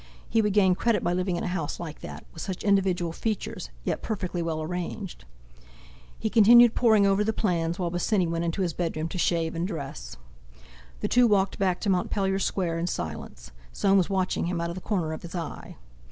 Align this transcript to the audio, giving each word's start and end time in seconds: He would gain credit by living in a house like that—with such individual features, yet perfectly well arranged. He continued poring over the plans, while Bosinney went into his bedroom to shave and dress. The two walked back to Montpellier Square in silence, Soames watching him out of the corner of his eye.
He 0.27 0.41
would 0.41 0.53
gain 0.53 0.73
credit 0.73 1.03
by 1.03 1.13
living 1.13 1.35
in 1.35 1.43
a 1.43 1.47
house 1.47 1.79
like 1.79 1.99
that—with 1.99 2.41
such 2.41 2.63
individual 2.63 3.11
features, 3.11 3.69
yet 3.83 4.01
perfectly 4.01 4.41
well 4.41 4.59
arranged. 4.59 5.25
He 6.17 6.27
continued 6.27 6.73
poring 6.73 7.05
over 7.05 7.23
the 7.23 7.31
plans, 7.33 7.77
while 7.77 7.91
Bosinney 7.91 8.25
went 8.25 8.43
into 8.43 8.63
his 8.63 8.73
bedroom 8.73 9.07
to 9.09 9.19
shave 9.19 9.53
and 9.53 9.67
dress. 9.67 10.17
The 11.01 11.07
two 11.07 11.27
walked 11.27 11.59
back 11.59 11.79
to 11.81 11.89
Montpellier 11.91 12.39
Square 12.39 12.79
in 12.79 12.87
silence, 12.87 13.51
Soames 13.71 14.09
watching 14.09 14.47
him 14.47 14.59
out 14.59 14.69
of 14.69 14.75
the 14.75 14.81
corner 14.81 15.13
of 15.13 15.21
his 15.21 15.35
eye. 15.35 15.77